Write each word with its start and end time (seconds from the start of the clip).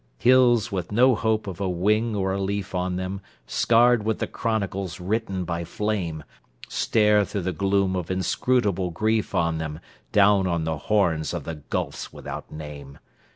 Hills 0.17 0.71
with 0.71 0.91
no 0.91 1.13
hope 1.13 1.45
of 1.45 1.61
a 1.61 1.69
wing 1.69 2.15
or 2.15 2.33
a 2.33 2.41
leaf 2.41 2.73
on 2.73 2.95
them, 2.95 3.21
Scarred 3.45 4.01
with 4.01 4.17
the 4.17 4.25
chronicles 4.25 4.99
written 4.99 5.43
by 5.45 5.63
flame, 5.63 6.23
Stare 6.67 7.23
through 7.23 7.43
the 7.43 7.51
gloom 7.53 7.95
of 7.95 8.09
inscrutable 8.09 8.89
grief 8.89 9.35
on 9.35 9.59
them, 9.59 9.79
Down 10.11 10.47
on 10.47 10.63
the 10.63 10.79
horns 10.89 11.35
of 11.35 11.43
the 11.43 11.53
gulfs 11.69 12.11
without 12.11 12.51
name. 12.51 12.97